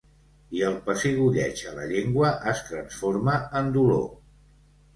I 0.59 0.61
el 0.69 0.77
pessigolleig 0.87 1.61
a 1.73 1.75
la 1.75 1.85
llengua 1.93 2.33
es 2.55 2.65
transforma 2.73 3.39
en 3.63 3.73
dolor. 3.79 4.05